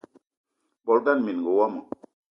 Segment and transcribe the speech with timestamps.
[0.85, 1.81] Bolo ngana minenga womo